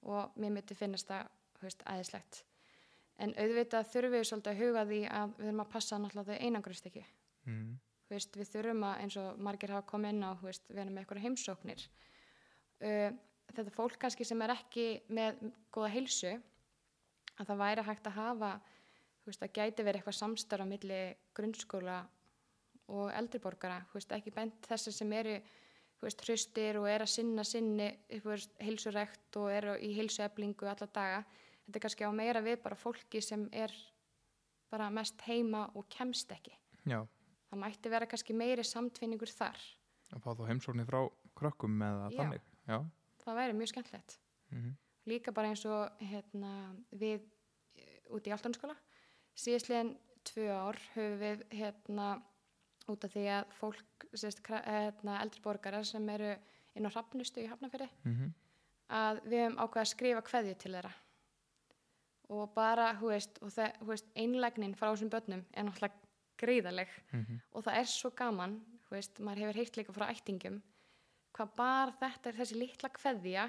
og 0.03 0.37
mér 0.37 0.53
myndi 0.59 0.75
finnast 0.75 1.09
það, 1.09 1.31
þú 1.57 1.63
veist, 1.63 1.83
æðislegt. 1.87 2.45
En 3.17 3.35
auðvitað 3.39 3.91
þurfum 3.93 4.13
við 4.13 4.25
svolítið 4.29 4.53
að 4.53 4.61
huga 4.63 4.85
því 4.85 5.01
að 5.09 5.35
við 5.39 5.45
þurfum 5.47 5.65
að 5.65 5.73
passa 5.73 5.99
náttúrulega 5.99 6.33
þau 6.33 6.45
einangrist 6.45 6.87
ekki. 6.87 7.05
Mm 7.47 7.79
Þú 8.05 8.13
veist, 8.13 8.37
við 8.37 8.51
þurfum 8.53 8.83
að, 8.85 8.99
eins 9.01 9.17
og 9.17 9.39
margir 9.41 9.73
hafa 9.73 9.87
komið 9.89 10.13
inn 10.13 10.27
á, 10.29 10.33
veist, 10.45 10.67
við 10.69 10.81
erum 10.83 10.93
með 10.95 11.05
eitthvað 11.05 11.25
heimsóknir. 11.25 11.85
Uh, 12.85 13.15
þetta 13.57 13.73
fólk 13.73 13.97
kannski 14.03 14.27
sem 14.29 14.43
er 14.45 14.53
ekki 14.55 14.85
með 15.09 15.41
góða 15.73 15.93
heilsu, 15.95 16.35
að 17.39 17.49
það 17.49 17.63
væri 17.63 17.87
hægt 17.89 18.11
að 18.11 18.19
hafa, 18.19 18.51
veist, 19.25 19.43
að 19.47 19.55
gæti 19.57 19.87
verið 19.87 20.03
eitthvað 20.03 20.19
samstarf 20.19 20.69
á 20.69 20.73
milli 20.75 21.01
grunnskóla 21.35 21.97
og 22.89 23.11
eldriborgara, 23.17 23.79
veist, 23.95 24.13
ekki 24.13 24.31
bent 24.35 24.67
þessi 24.69 24.93
sem 24.93 25.13
eru, 25.13 25.39
hraustir 26.05 26.77
og 26.77 26.85
er 26.91 27.01
að 27.01 27.09
sinna 27.15 27.45
sinni, 27.49 27.87
heilsurekt 28.61 29.37
og 29.41 29.49
eru 29.53 29.77
í 29.81 29.95
heilsueflingu 29.97 30.67
alla 30.69 30.87
daga. 30.93 31.23
Þetta 31.65 31.79
er 31.79 31.85
kannski 31.87 32.05
á 32.05 32.13
meira 32.13 32.43
við 32.45 32.59
bara 32.63 32.77
fólki 32.77 33.23
sem 33.25 33.47
er 33.53 33.73
bara 34.71 34.91
mest 34.93 35.21
heima 35.29 35.71
og 35.75 35.87
kemst 35.89 36.31
ekki. 36.35 36.53
já, 36.85 37.07
Það 37.51 37.61
mætti 37.63 37.89
vera 37.91 38.07
kannski 38.11 38.35
meiri 38.35 38.65
samtvinningur 38.67 39.31
þar. 39.31 39.57
að 40.13 40.21
fá 40.21 40.31
þá 40.37 40.43
heimsóknir 40.51 40.87
frá 40.87 41.01
krökkum 41.35 41.81
eða 41.83 42.11
Já. 42.11 42.17
þannig 42.19 42.43
já, 42.69 42.79
Það 43.25 43.35
væri 43.37 43.53
mjög 43.53 43.69
skemmtilegt. 43.73 44.19
mm 44.51 44.75
Líka 45.07 45.33
bara 45.33 45.49
eins 45.49 45.65
og 45.69 45.91
hérna, 46.01 46.75
við 46.93 47.21
eh, 47.77 48.01
út 48.09 48.25
í 48.27 48.31
Altanskóla. 48.33 48.75
Síðastliðin 49.37 49.91
tvö 50.25 50.47
ár 50.49 50.79
höfum 50.95 51.19
við 51.21 51.43
hérna, 51.53 52.23
út 52.89 53.05
af 53.05 53.11
því 53.15 53.25
að 53.39 53.53
fólk, 53.59 54.07
sérst, 54.15 54.41
hérna, 54.47 55.21
eldri 55.23 55.41
borgarar 55.41 55.85
sem 55.85 56.09
eru 56.09 56.35
inn 56.75 56.87
á 56.87 56.91
hrafnustu 56.91 57.41
í 57.41 57.49
Hafnafjörði, 57.49 57.89
-hmm. 58.05 58.33
að 58.91 59.21
við 59.25 59.41
höfum 59.45 59.59
ákveða 59.59 59.81
að 59.85 59.93
skrifa 59.95 60.23
kveðju 60.23 60.55
til 60.59 60.73
þeirra. 60.73 60.93
Og 62.29 62.55
bara, 62.55 62.95
hú 63.01 63.09
veist, 63.13 63.39
hú 63.41 63.87
veist, 63.87 64.07
einlægnin 64.17 64.75
frá 64.75 64.89
þessum 64.95 65.11
börnum 65.13 65.45
er 65.53 65.65
náttúrulega 65.65 66.01
greiðaleg. 66.41 66.89
Mhm. 67.13 67.41
og 67.53 67.65
það 67.65 67.77
er 67.79 67.85
svo 67.85 68.11
gaman 68.11 68.61
þú 68.85 68.91
veist, 68.91 69.19
maður 69.21 69.39
hefur 69.39 69.55
heyrt 69.61 69.77
líka 69.77 69.93
frá 69.93 70.07
ættingum 70.11 70.63
hvað 71.35 71.49
bara 71.57 71.93
þetta 72.01 72.29
er 72.29 72.39
þessi 72.41 72.59
litla 72.59 72.89
kveðja 72.89 73.45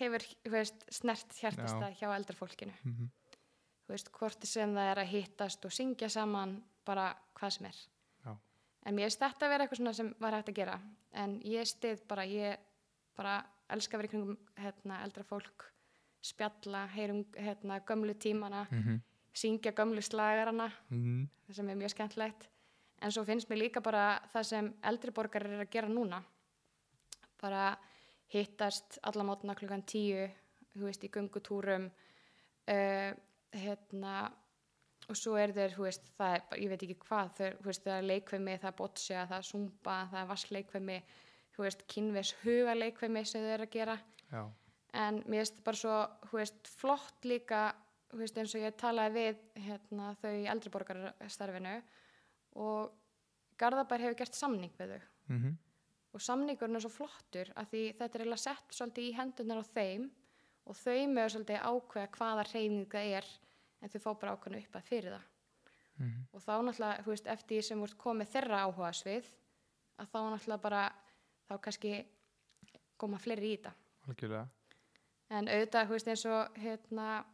hefur 0.00 0.18
þú 0.44 0.50
veist, 0.50 0.84
snert 0.90 1.34
hjartasta 1.40 1.90
hjá 1.98 2.08
eldra 2.16 2.36
fólkinu 2.36 2.72
Mhm. 2.84 3.10
þú 3.86 3.88
veist, 3.88 4.12
hvort 4.12 4.46
sem 4.46 4.74
það 4.74 4.92
er 4.92 4.98
að 5.02 5.08
hittast 5.10 5.64
og 5.64 5.70
syngja 5.72 6.08
saman 6.08 6.62
bara 6.86 7.16
hvað 7.34 7.50
sem 7.52 7.66
er. 7.66 7.76
En 8.86 8.94
mér 8.94 9.08
finnst 9.10 9.20
þetta 9.20 9.46
að 9.46 9.50
vera 9.50 9.64
eitthvað 9.66 9.94
sem 9.94 10.14
var 10.20 10.32
hægt 10.38 10.48
að 10.48 10.54
gera 10.60 10.80
en 11.12 11.40
ég 11.44 11.66
stið 11.68 12.02
bara, 12.08 12.24
ég 12.24 12.58
bara 13.16 13.44
elska 13.70 13.96
að 13.96 14.00
vera 14.00 14.08
í 14.08 14.10
kringum 14.10 14.38
hérna, 14.56 15.02
eldra 15.04 15.24
fólk 15.24 15.66
spjalla, 16.22 16.86
heyrum 16.94 17.24
hérna, 17.36 17.80
gömlu 17.86 18.14
tímana 18.14 18.66
Mhm. 18.70 19.00
syngja 19.34 19.72
gömlu 19.72 20.00
slagarana 20.02 20.70
Mhm. 20.90 21.28
sem 21.52 21.68
er 21.68 21.74
mjög 21.76 21.90
skemmtlegt 21.94 22.48
en 23.02 23.10
svo 23.10 23.24
finnst 23.24 23.48
mér 23.48 23.58
líka 23.58 23.80
bara 23.82 24.20
það 24.34 24.42
sem 24.44 24.74
eldri 24.82 25.10
borgar 25.10 25.44
er 25.46 25.60
að 25.64 25.70
gera 25.70 25.88
núna 25.88 26.22
bara 27.40 27.76
hittast 28.32 28.98
alla 29.02 29.22
mótna 29.24 29.54
klukkan 29.54 29.82
tíu 29.82 30.30
þú 30.76 30.84
veist, 30.86 31.02
í 31.04 31.08
göngutúrum 31.10 31.90
uh, 32.68 33.12
hérna 33.52 34.32
og 35.10 35.18
svo 35.18 35.34
er 35.40 35.52
þeir, 35.56 35.74
þú 35.74 35.86
veist, 35.88 36.08
það 36.18 36.36
er 36.36 36.62
ég 36.62 36.70
veit 36.70 36.84
ekki 36.86 36.98
hvað, 37.02 37.32
þau, 37.36 37.50
þú 37.58 37.68
veist, 37.70 37.84
það 37.86 37.96
er 37.96 38.08
leikvemi 38.08 38.56
það 38.62 38.70
er 38.70 38.78
boccia, 38.78 39.26
það 39.30 39.36
er 39.38 39.48
zumba, 39.50 39.96
það 40.12 40.20
er 40.22 40.30
vassleikvemi 40.30 40.98
þú 41.56 41.66
veist, 41.66 41.86
kynves 41.90 42.34
hugaleikvemi 42.44 43.24
sem 43.26 43.44
þau 43.44 43.54
eru 43.56 43.66
að 43.66 43.74
gera. 43.74 43.96
Já, 44.30 44.42
en 45.04 45.22
mér 45.26 45.42
finnst 45.42 45.62
bara 45.66 45.80
svo 45.80 45.96
þú 46.30 46.38
veist, 46.38 46.70
flott 46.80 47.26
líka 47.28 47.64
þú 48.10 48.22
veist, 48.22 48.38
eins 48.38 48.54
og 48.54 48.64
ég 48.64 48.78
talaði 48.78 49.16
við 49.18 49.42
hérna, 49.66 50.14
þau 50.22 50.30
í 50.34 50.46
eldriborgarstarfinu 50.54 51.74
og 52.60 52.96
Garðabær 53.60 54.00
hefur 54.00 54.16
gert 54.22 54.38
samning 54.38 54.72
við 54.78 54.94
þau. 54.94 55.02
Mhm. 55.30 55.58
og 56.10 56.22
samningurinn 56.24 56.74
er 56.74 56.82
svo 56.82 56.90
flottur 56.90 57.52
að 57.54 57.68
því 57.70 57.82
þetta 57.98 58.16
er 58.16 58.22
eiginlega 58.24 58.42
sett 58.42 58.72
svolítið 58.74 59.04
í 59.06 59.12
hendunar 59.14 59.60
á 59.62 59.70
þeim 59.70 60.08
og 60.66 60.74
þau 60.74 61.06
mögur 61.06 61.32
svolítið 61.34 61.66
ákveða 61.70 62.10
hvaða 62.16 62.46
reyning 62.48 62.88
það 62.90 63.12
er 63.20 63.28
en 63.80 63.92
þau 63.92 64.00
fá 64.04 64.10
bara 64.20 64.36
ákveðinu 64.36 64.62
upp 64.64 64.78
að 64.80 64.88
fyrir 64.88 65.16
það. 65.16 65.26
Mhm. 66.00 66.22
og 66.32 66.40
þá 66.40 66.52
náttúrulega, 66.64 67.02
þú 67.04 67.10
veist, 67.12 67.26
eftir 67.26 67.62
sem 67.62 67.82
ert 67.82 67.98
komið 67.98 68.30
þeirra 68.32 68.62
áhuga 68.64 68.92
svið 68.96 69.26
að 70.00 70.06
þá 70.12 70.18
náttúrulega 70.30 70.62
bara, 70.62 70.84
þá 71.48 71.54
kannski 71.60 72.06
koma 72.96 73.18
fleiri 73.18 73.52
í 73.52 73.56
þetta. 73.56 73.74
Algjörlega. 74.08 74.48
En 75.30 75.48
auðvitað, 75.48 75.86
þú 75.86 75.92
veist, 75.92 76.08
eins 76.08 76.24
og 76.26 76.56
hérna, 76.56 77.24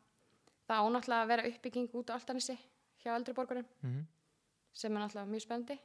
það 0.66 0.82
ánáttúrulega 0.82 1.22
að 1.22 1.28
vera 1.28 1.46
uppbygging 1.52 1.94
út 1.94 2.10
á 2.10 2.16
Altanissi 2.18 2.58
hjá 3.04 3.14
eldri 3.14 3.34
borgurum 3.34 3.66
mm 3.82 4.04
sem 4.76 4.92
er 4.92 5.00
náttúrulega 5.00 5.32
mjög 5.32 5.44
spendi 5.46 5.76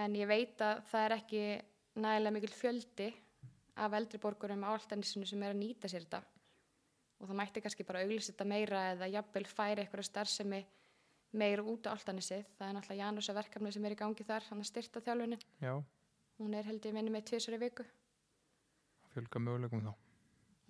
en 0.00 0.14
ég 0.16 0.28
veit 0.30 0.62
að 0.64 0.82
það 0.90 1.06
er 1.06 1.14
ekki 1.18 1.42
nægilega 2.00 2.34
mikil 2.36 2.52
fjöldi 2.54 3.08
af 3.84 3.96
eldri 3.98 4.20
borgurum 4.22 4.64
á 4.64 4.72
Altanissinu 4.72 5.28
sem 5.28 5.42
er 5.44 5.54
að 5.54 5.60
nýta 5.60 5.90
sér 5.90 6.06
þetta 6.06 6.22
og 7.20 7.28
það 7.28 7.38
mætti 7.40 7.62
kannski 7.64 7.86
bara 7.86 8.02
auglýsa 8.04 8.32
þetta 8.32 8.46
meira 8.48 8.82
eða 8.94 9.08
jafnvel 9.12 9.46
færi 9.48 9.84
eitthvað 9.84 10.06
starfsemi 10.08 10.60
meira 11.40 11.62
út 11.62 11.86
á 11.86 11.94
Altanissið 11.94 12.46
það 12.58 12.66
er 12.68 12.76
náttúrulega 12.76 13.04
Janusa 13.04 13.34
verkefni 13.36 13.72
sem 13.74 13.86
er 13.86 13.94
í 13.94 13.98
gangi 14.00 14.26
þar 14.26 14.46
hann 14.48 14.62
að 14.64 14.70
styrta 14.70 15.02
þjálfunin, 15.04 15.44
já, 15.62 15.74
hún 16.40 16.56
er 16.58 16.66
held 16.66 16.88
ég 16.88 16.96
minni 16.96 17.12
með 17.14 17.28
tvisar 17.30 17.56
í 17.56 17.60
viku. 17.62 17.86
Fjölga 19.12 19.42
möguleikum 19.42 19.84
þá, 19.84 19.92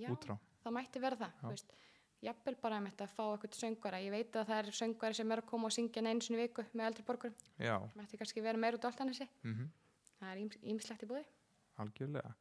Já, 0.00 0.10
út 0.12 0.26
frá. 0.26 0.36
það 0.64 0.76
mætti 0.76 1.00
það 1.00 1.48
veist, 1.48 1.74
jafnvel 2.20 2.56
bara 2.60 2.78
um 2.80 2.88
þetta 2.90 3.06
að 3.06 3.14
fá 3.16 3.22
eitthvað 3.30 3.58
söngvara. 3.60 4.00
Ég 4.04 4.12
veit 4.12 4.36
að 4.36 4.48
það 4.50 4.58
er 4.60 4.78
söngvari 4.80 5.16
sem 5.16 5.32
er 5.32 5.40
að 5.40 5.48
koma 5.48 5.68
og 5.68 5.72
syngja 5.76 6.02
sinni 6.20 6.38
í 6.38 6.42
viku 6.42 6.64
með 6.72 6.86
eldri 6.90 7.04
borgurum. 7.08 7.36
Já, 7.56 7.76
mætti 7.96 8.20
kannski 8.20 8.44
vera 8.44 8.58
meira 8.60 8.76
út 8.76 8.84
á 8.84 8.90
Altanissi 8.92 9.28
mm 9.42 9.70
það 10.20 10.30
er 10.32 10.58
ímislegt 10.68 11.02
í 11.02 11.06
búði 11.08 11.24
algjörlega. 11.80 12.32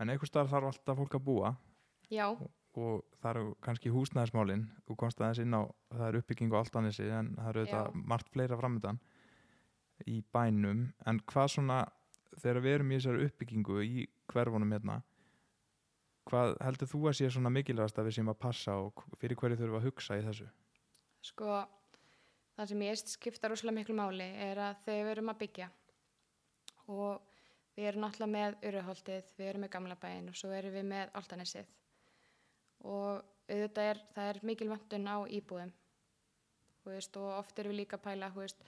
En 0.00 0.10
einhver 0.10 0.30
starf 0.30 0.50
þarf 0.50 0.70
alltaf 0.70 0.98
fólk 0.98 1.14
að 1.18 1.24
búa. 1.26 1.50
Já, 2.10 2.26
og 2.32 2.48
það 2.74 3.30
eru 3.30 3.44
kannski 3.64 3.92
húsnæðismálin. 3.94 4.66
Þú 4.86 4.96
komst 5.00 5.20
aðeins 5.20 5.42
inn 5.42 5.56
á, 5.56 5.62
það 5.90 6.06
er 6.08 6.18
uppbygging 6.20 6.52
og 6.52 6.60
allt 6.60 6.76
annars 6.78 7.00
en 7.02 7.32
það 7.36 7.48
eru 7.52 7.64
þetta 7.66 8.02
margt 8.12 8.30
fleira 8.34 8.58
framöndan 8.60 9.00
í 10.06 10.20
bænum. 10.32 10.86
En 11.06 11.20
hvað 11.30 11.54
svona, 11.56 11.80
þegar 12.36 12.64
við 12.64 12.76
erum 12.78 12.92
í 12.92 13.00
þessari 13.00 13.30
uppbyggingu 13.30 13.80
í 13.84 14.06
hverfunum 14.30 14.76
hérna 14.76 15.00
hvað 16.30 16.54
heldur 16.62 16.90
þú 16.90 17.00
að 17.10 17.16
sé 17.18 17.30
svona 17.32 17.52
mikilvægast 17.52 17.98
að 17.98 18.08
við 18.08 18.16
séum 18.18 18.30
að 18.32 18.40
passa 18.44 18.76
og 18.78 19.04
fyrir 19.20 19.38
hverju 19.40 19.58
þurfum 19.58 19.80
að 19.80 19.86
hugsa 19.88 20.18
í 20.18 20.24
þessu? 20.26 20.46
Sko 21.26 21.48
það 22.56 22.70
sem 22.70 22.84
ég 22.86 23.02
skipta 23.02 23.50
rosalega 23.50 23.78
miklu 23.80 23.96
máli 23.98 24.28
er 24.46 24.60
að 24.60 24.84
þegar 24.86 25.06
við 25.06 25.12
erum 25.14 25.32
að 25.32 25.40
byggja 25.42 25.68
og 26.90 27.28
við 27.76 27.90
erum 27.90 28.04
náttúrulega 28.04 28.34
með 28.34 28.56
Uruholtið, 28.70 29.28
við 29.38 29.50
erum 29.50 29.64
með 29.64 29.72
Gamla 29.74 29.98
bæinn 30.00 30.30
og 30.30 30.38
svo 30.38 30.50
erum 30.54 30.74
við 30.74 30.88
með 30.90 31.14
Altanessið 31.20 31.70
og 32.84 33.22
auðvitað 33.50 33.90
er, 33.92 34.02
það 34.14 34.28
er 34.32 34.40
mikil 34.46 34.68
vöndun 34.70 35.08
á 35.10 35.18
íbúðum 35.26 35.72
veist, 36.84 37.16
og 37.16 37.38
oft 37.38 37.58
erum 37.58 37.74
við 37.74 37.82
líka 37.82 37.98
að 37.98 38.06
pæla 38.06 38.30
veist, 38.34 38.62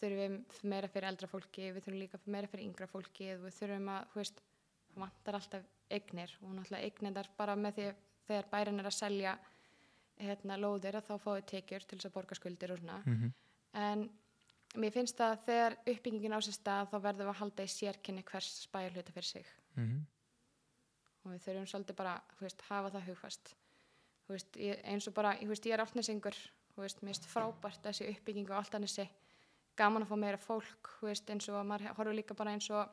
þurfum 0.00 0.18
við 0.20 0.62
meira 0.72 0.90
fyrir 0.92 1.08
eldra 1.08 1.30
fólki 1.30 1.70
við 1.72 1.84
þurfum 1.84 2.02
líka 2.02 2.20
meira 2.26 2.50
fyrir 2.50 2.68
yngra 2.68 2.90
fólki 2.90 3.32
við 3.44 3.56
þurfum 3.60 3.88
að, 3.94 4.06
þú 4.12 4.20
veist, 4.20 4.42
það 4.92 5.02
vantar 5.04 5.38
alltaf 5.38 5.68
eignir 5.88 6.34
og 6.42 6.54
náttúrulega 6.54 6.84
eignir 6.84 7.30
bara 7.38 7.56
með 7.56 7.78
því 7.78 7.88
þegar 8.28 8.50
bærin 8.52 8.82
er 8.82 8.90
að 8.90 8.98
selja 8.98 9.34
hérna, 10.18 10.58
lóðir 10.58 10.98
að 10.98 11.08
þá 11.08 11.14
fáið 11.24 11.44
tekjur 11.52 11.86
til 11.86 11.98
þess 11.98 12.08
að 12.10 12.16
borga 12.16 12.38
skuldir 12.38 12.72
og 12.74 12.80
svona 12.80 12.98
mm 13.04 13.14
-hmm. 13.14 13.32
en 13.72 14.08
mér 14.76 14.92
finnst 14.92 15.20
að 15.20 15.38
þegar 15.46 15.76
uppbyggingin 15.86 16.36
á 16.36 16.40
sér 16.42 16.56
stað 16.58 16.90
þá 16.90 16.98
verðum 17.06 17.26
við 17.26 17.32
að 17.34 17.40
halda 17.40 17.62
í 17.62 17.74
sérkenni 17.74 18.22
hvers 18.22 18.50
spæjarhluta 18.66 19.12
fyrir 19.12 19.30
sig 19.32 19.46
Mhm. 19.78 20.06
Og 21.24 21.32
við 21.32 21.42
þurfum 21.44 21.66
svolítið 21.66 21.96
bara 21.96 22.14
veist, 22.40 22.60
hafa 22.68 22.90
það 22.90 23.06
hugfast. 23.08 23.54
Veist, 24.28 24.56
ég, 24.56 24.80
eins 24.84 25.08
og 25.08 25.14
bara, 25.14 25.34
ég, 25.40 25.48
veist, 25.48 25.66
ég 25.66 25.72
er 25.72 25.80
mér 27.02 27.14
finnst 27.14 27.26
frábært 27.32 27.82
þessi 27.82 28.08
uppbyggingu 28.12 28.52
á 28.54 28.60
áltanessi, 28.60 29.08
gaman 29.76 30.02
að 30.04 30.08
fá 30.12 30.16
meira 30.16 30.36
fólk 30.38 30.90
eins 31.30 31.48
og 31.48 31.64
maður 31.66 31.94
horfur 31.96 32.14
líka 32.14 32.34
bara 32.36 32.52
eins 32.52 32.68
og 32.70 32.88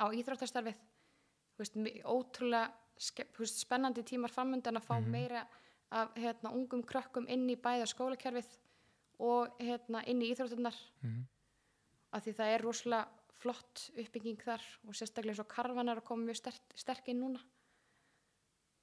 á 0.00 0.04
íþróttastarfið. 0.10 0.74
Ótrúlega 2.04 2.72
spennandi 2.98 4.02
tímar 4.02 4.30
framöndan 4.32 4.76
að 4.78 4.86
fá 4.86 4.96
Mhm. 5.00 5.10
meira 5.10 5.46
af 5.90 6.14
hérna, 6.16 6.52
ungum 6.52 6.82
krökkum 6.82 7.28
inn 7.28 7.48
í 7.50 7.56
bæða 7.56 7.86
skólakerfið 7.86 8.48
og 9.20 9.58
hérna, 9.60 10.02
inn 10.08 10.20
í 10.22 10.32
íþróttunar 10.32 10.74
Mhm. 11.02 11.26
af 12.12 12.24
því 12.24 12.32
það 12.34 12.54
er 12.54 12.62
rosalega 12.62 13.08
flott 13.42 13.82
uppbygging 13.98 14.38
þar 14.44 14.62
og 14.88 14.94
sérstaklega 14.94 15.34
eins 15.34 15.42
og 15.42 15.48
karvan 15.50 15.88
er 15.92 16.00
að 16.00 16.06
koma 16.08 16.28
mjög 16.28 16.38
sterk, 16.40 16.62
sterk 16.78 17.08
inn 17.12 17.20
núna. 17.24 17.40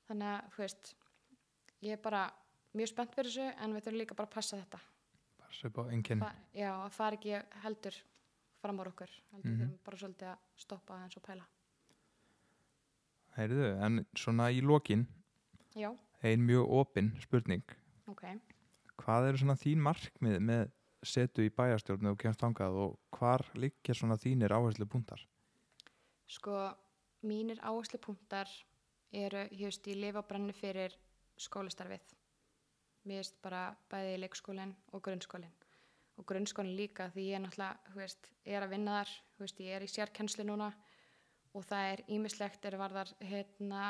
Þannig 0.09 0.29
að 0.35 0.53
þú 0.55 0.63
veist 0.65 0.93
ég 1.85 1.95
er 1.95 2.01
bara 2.03 2.21
mjög 2.75 2.91
spennt 2.91 3.15
fyrir 3.15 3.31
þessu 3.31 3.47
en 3.63 3.73
við 3.77 3.85
þurfum 3.87 3.99
líka 4.03 4.15
bara 4.19 4.29
að 4.29 4.35
passa 4.35 4.59
þetta. 4.59 4.79
Bara 5.39 5.55
sér 5.59 5.73
bá 5.75 5.81
enginn 5.93 6.23
já, 6.53 6.71
að 6.75 6.91
fara 6.97 7.17
ekki 7.19 7.35
heldur 7.63 7.95
fram 8.59 8.79
á 8.79 8.83
okkur 8.91 9.09
heldur 9.31 9.51
Mhm. 9.51 9.59
þurfum 9.61 9.83
bara 9.85 9.97
svolítið 10.03 10.27
að 10.33 10.37
stoppa 10.65 10.93
aðeins 10.97 11.17
og 11.17 11.23
pæla. 11.23 11.45
Heyrðu, 13.37 13.67
en 13.85 14.05
svona 14.17 14.49
í 14.51 14.61
lokin 14.65 15.05
já, 15.77 15.91
ein 16.23 16.41
mjög 16.45 16.67
opin 16.81 17.11
spurning. 17.21 17.63
Ok. 18.09 18.23
Hvað 18.99 19.29
eru 19.29 19.37
svona 19.37 19.55
þín 19.55 19.79
markmið 19.85 20.39
með 20.43 20.71
setu 21.03 21.45
í 21.45 21.51
bæjarstjórnu 21.55 22.13
og 22.13 22.19
kemst 22.19 22.41
þangað 22.43 22.79
og 22.85 22.95
hvar 23.15 23.45
liggja 23.55 23.95
svona 23.95 24.19
þínir 24.19 24.53
áherslu 24.55 24.87
púntar 24.89 25.23
sko, 26.29 26.55
mínir 27.25 27.59
áherslu 27.65 27.99
punktar 28.01 28.49
eru, 29.11 29.45
ég 29.51 29.69
veist, 29.69 29.87
ég 29.89 29.97
lifa 29.97 30.23
brenni 30.25 30.53
fyrir 30.53 30.93
skólastarfið. 31.39 32.13
Mér 33.09 33.23
veist 33.23 33.39
bara 33.41 33.63
bæði 33.89 34.19
leikskólinn 34.21 34.75
og 34.93 35.03
grunnskólinn. 35.05 35.55
Og 36.19 36.27
grunnskólinn 36.27 36.77
líka 36.77 37.07
því 37.13 37.25
ég 37.29 37.39
er 37.39 37.43
náttúrulega, 37.45 37.93
þú 37.93 38.01
veist, 38.01 38.29
er 38.45 38.65
að 38.65 38.73
vinna 38.75 38.99
þar 38.99 39.13
þú 39.35 39.45
veist, 39.45 39.61
ég 39.65 39.77
er 39.77 39.85
í 39.85 39.89
sérkennslu 39.89 40.45
núna 40.45 40.69
og 41.55 41.65
það 41.65 41.93
er 41.93 42.03
ímislegt 42.13 42.65
er 42.67 42.77
varðar 42.77 43.13
hérna 43.23 43.85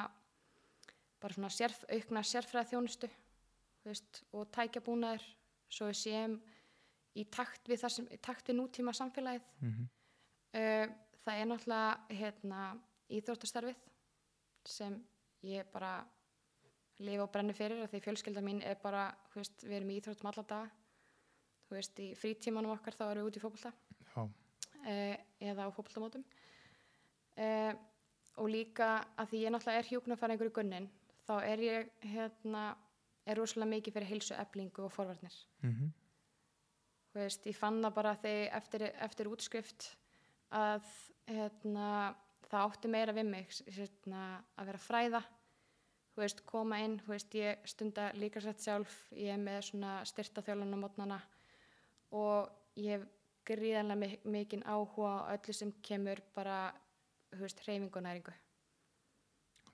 bara 1.20 1.36
svona 1.36 1.50
sérf, 1.52 1.82
aukna 1.92 2.24
sérfræða 2.24 2.70
þjónustu 2.70 3.10
veist, 3.84 4.24
og 4.32 4.48
tækjabúnaður. 4.56 5.26
Svo 5.70 5.90
við 5.90 6.00
séum 6.00 6.38
í 7.20 7.26
takt 7.32 7.70
við, 7.70 7.84
sem, 7.92 8.08
í 8.12 8.20
takt 8.24 8.50
við 8.50 8.60
nútíma 8.60 8.94
samfélagið. 8.96 9.46
Mm 9.62 9.72
-hmm. 9.74 9.90
Uh, 10.50 10.96
það 11.26 11.40
er 11.40 11.50
náttúrulega 11.50 12.20
hérna, 12.20 12.62
íþróttastarfið 13.10 13.84
sem 14.66 14.96
ég 15.46 15.68
bara 15.74 16.06
lifa 17.00 17.24
og 17.24 17.32
brenni 17.32 17.54
fyrir 17.54 17.88
því 17.88 18.02
fjölskylda 18.04 18.42
mín 18.44 18.62
er 18.66 18.80
bara, 18.82 19.10
veist, 19.36 19.64
við 19.64 19.78
erum 19.78 19.92
í 19.94 20.00
íþróttum 20.00 20.32
alla 20.32 20.44
daga. 20.44 20.70
Þú 21.70 21.76
veist, 21.76 22.00
í 22.00 22.16
frítímanum 22.18 22.74
okkar 22.74 22.98
þá 22.98 23.06
erum 23.12 23.24
við 23.24 23.30
út 23.30 23.38
í 23.38 23.44
Já, 24.16 24.22
uh, 24.24 25.18
eða 25.40 25.70
á 25.70 25.76
fótboltamótum. 25.76 26.26
Uh, 27.38 27.74
og 28.40 28.50
líka 28.50 29.06
að 29.20 29.32
því 29.32 29.44
ég 29.44 29.54
náttúrulega 29.54 29.80
er 29.80 29.90
hjúknarfæringur 29.92 30.50
í 30.50 30.56
gunnin 30.56 30.90
þá 31.28 31.36
er 31.46 31.64
ég 31.64 31.90
hérna, 32.14 32.64
er 33.26 33.38
rosalega 33.38 33.76
mikið 33.76 33.94
fyrir 33.94 34.10
heilsu 34.10 34.36
eflingu 34.36 34.86
og 34.88 34.94
forvarnir. 34.94 35.36
Mm 35.62 35.72
Þú 35.72 36.09
veist, 37.16 37.46
ég 37.50 37.58
fann 37.58 37.82
það 37.84 37.96
bara 37.96 38.16
þegar 38.20 38.58
eftir, 38.60 38.86
eftir 39.08 39.30
útskrift 39.32 39.90
að 40.56 40.86
hérna, 41.30 42.16
það 42.50 42.66
átti 42.66 42.92
meira 42.92 43.16
við 43.16 43.30
mig 43.30 43.60
hérna, 43.68 44.24
að 44.58 44.72
vera 44.72 44.82
fræða 44.84 45.22
veist, 46.20 46.44
koma 46.50 46.80
inn 46.84 46.98
veist, 47.08 47.34
ég 47.38 47.64
stunda 47.70 48.10
líka 48.18 48.42
sett 48.44 48.64
sjálf 48.64 48.96
ég 49.16 49.34
er 49.36 49.42
með 49.42 49.62
svona 49.70 50.00
styrta 50.10 50.44
þjálun 50.46 50.76
á 50.76 50.78
mótnana 50.82 51.20
og 52.16 52.50
ég 52.80 52.98
hef 52.98 53.08
gríðanlega 53.50 54.00
mik 54.04 54.28
mikinn 54.30 54.66
áhuga 54.68 55.16
á 55.26 55.34
öllu 55.34 55.56
sem 55.56 55.72
kemur 55.86 56.22
bara 56.36 56.70
hreyfingu 57.34 57.98
og 57.98 58.06
næringu 58.06 58.36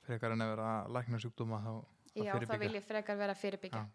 frekar 0.05 0.35
en 0.35 0.45
að 0.45 0.53
vera 0.53 0.71
lækna 0.91 1.19
sjúkdóma 1.19 1.61
þá 1.63 1.71
að 1.73 1.83
Já, 2.15 2.31
fyrirbyggja. 2.31 2.59
vil 2.61 2.77
ég 2.77 2.85
frekar 2.85 3.17
vera 3.19 3.35
að 3.35 3.41
fyrirbyggja 3.41 3.81
Já. 3.81 3.87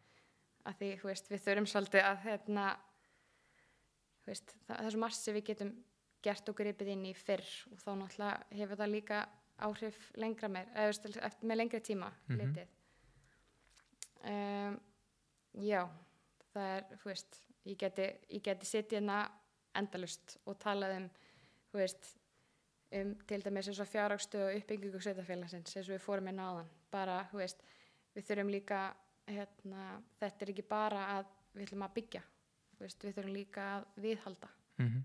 að 0.68 0.80
því, 0.80 0.90
við 1.30 1.44
þurfum 1.46 1.68
svolítið 1.72 2.08
að 2.10 2.24
hérna 2.26 2.64
veist, 4.30 4.54
það, 4.68 4.80
er 4.90 4.96
margt 5.02 5.18
sem 5.20 5.34
við 5.36 5.44
getum 5.50 5.72
gert 6.24 6.48
og 6.52 6.56
gripið 6.58 6.92
inn 6.94 7.04
í 7.08 7.14
fyrr 7.16 7.46
og 7.72 7.80
þá 7.80 7.90
náttúrulega 7.96 8.58
hefur 8.60 8.80
það 8.82 8.92
líka 8.94 9.20
áhrif 9.60 9.98
lengra 10.20 10.48
meir, 10.52 10.68
veist, 10.76 11.06
eftir 11.16 11.48
með 11.50 11.60
lengri 11.60 11.80
tíma 11.84 12.12
Mhm. 12.28 12.38
litið. 12.40 12.68
Um, 14.24 14.80
Já 15.60 15.82
það 16.54 16.66
er, 16.76 16.84
þú 17.00 17.08
veist 17.10 17.38
ég 17.66 17.76
geti, 17.80 18.04
ég 18.30 18.42
geti 18.46 18.66
sitt 18.68 18.92
hérna 18.94 19.24
endalust 19.74 20.36
og 20.46 20.58
talað 20.62 20.96
um 20.98 21.06
þú 21.72 21.80
veist, 21.80 22.10
um 23.00 23.14
til 23.26 23.42
dæmis 23.42 23.68
eins 23.70 23.80
og 23.82 23.88
fjárhagstu 23.90 24.38
og 24.44 24.54
uppbyggingu 24.60 25.00
sveitafélagsins 25.02 25.74
eins 25.76 25.88
og 25.88 25.94
við 25.96 26.04
fórum 26.04 26.28
inn 26.30 26.38
á 26.42 26.48
þann 26.60 26.70
bara, 26.90 27.16
þú 27.32 27.40
veist, 27.42 27.62
við 28.14 28.26
þurfum 28.28 28.50
líka 28.54 28.80
hérna, 29.30 30.02
þetta 30.20 30.42
er 30.46 30.52
ekki 30.54 30.66
bara 30.68 31.02
að 31.18 31.26
við 31.54 31.66
ætlum 31.68 31.86
að 31.86 31.94
byggja 31.98 32.22
veist, 32.86 33.02
við 33.04 33.14
þurfum 33.18 33.34
líka 33.36 33.66
að 33.76 33.86
viðhalda. 34.04 34.48
Mhm, 34.80 35.04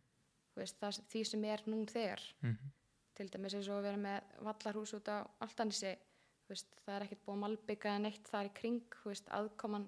þú 0.55 0.61
veist, 0.61 0.79
það, 0.79 0.99
því 1.11 1.23
sem 1.31 1.43
er 1.45 1.61
nú 1.67 1.85
þegar. 1.85 2.21
Mhm. 2.41 2.71
til 3.15 3.29
dæmis 3.31 3.53
eins 3.55 3.69
og 3.71 3.77
að 3.79 3.83
vera 3.87 3.97
með 3.97 4.23
vallarhús 4.43 4.91
út 4.93 5.07
á 5.07 5.23
Altanissi 5.39 5.93
það 6.49 6.95
er 6.97 7.03
ekkert 7.05 7.21
búið 7.25 7.35
að 7.35 7.39
malbygga 7.45 7.89
eða 7.93 8.01
neitt 8.03 8.27
þar 8.27 8.45
í 8.49 8.53
kring, 8.53 8.81
veist, 9.05 9.29
aðkoman 9.29 9.85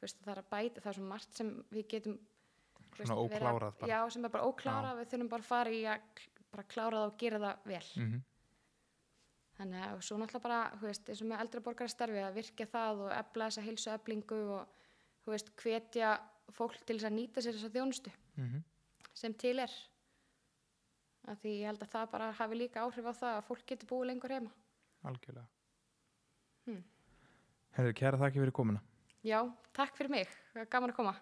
það 0.00 0.28
er 0.32 0.38
að 0.42 0.50
bæta, 0.50 0.80
það 0.80 0.86
er 0.92 0.94
svo 0.94 1.02
margt 1.10 1.34
sem 1.34 1.50
við 1.72 1.88
getum 1.88 2.18
Svona 2.94 3.16
veist, 3.16 3.32
vera- 3.32 3.50
óklárað 3.50 3.78
bara. 3.80 3.88
já, 3.90 4.10
sem 4.12 4.24
er 4.24 4.28
bara 4.30 4.44
óklárað, 4.46 4.98
við 5.00 5.10
þurfum 5.10 5.28
bara 5.28 5.42
að 5.42 5.50
fara 5.50 5.70
í 5.70 5.82
að 5.82 6.00
bara 6.52 6.62
klára 6.62 6.96
það 7.02 7.06
og 7.10 7.18
gera 7.18 7.38
það 7.38 7.56
vel. 7.66 7.88
Mm 7.96 8.22
þannig 9.58 9.82
að 9.84 10.00
svo 10.06 10.16
náttúrulega 10.18 10.42
bara, 10.46 10.60
þú 10.80 10.86
veist, 10.88 11.08
eins 11.12 11.20
og 11.22 11.28
með 11.28 11.40
eldra 11.44 11.60
borgarastarfi 11.66 12.22
að 12.24 12.34
virkja 12.38 12.66
það 12.72 13.02
og 13.04 13.10
efla 13.18 13.48
þessa 13.50 13.64
heilsu 13.66 13.90
eflingu 13.92 14.38
og, 14.56 14.68
þú 15.24 15.34
veist, 15.34 15.50
hvetja 15.60 16.12
fólk 16.52 16.78
til 16.82 16.96
þess 16.98 17.08
að 17.08 17.16
nýta 17.16 17.42
sér 17.42 17.56
þessa 17.56 17.72
þjónustu 17.74 18.12
-hmm. 18.36 18.62
sem 19.14 19.34
til 19.34 19.58
er. 19.58 19.72
Af 21.28 21.38
því 21.38 21.50
ég 21.60 21.66
held 21.66 21.82
að 21.82 21.92
það 21.92 22.10
bara 22.10 22.30
hafi 22.32 22.54
líka 22.58 22.82
áhrif 22.82 23.06
á 23.06 23.12
það 23.14 23.36
að 23.36 23.44
fólk 23.46 23.66
getur 23.66 23.88
búið 23.88 24.06
lengur 24.06 24.30
heima. 24.30 24.50
Algjörlega. 25.02 25.46
Hmm. 26.66 26.82
Herðu, 27.72 27.92
kæra 27.94 28.18
þakki 28.18 28.42
fyrir 28.42 28.52
komuna. 28.52 28.82
Já, 29.22 29.38
takk 29.72 29.96
fyrir 29.96 30.10
mig, 30.10 30.28
gaman 30.68 30.90
að 30.90 30.96
koma 30.96 31.14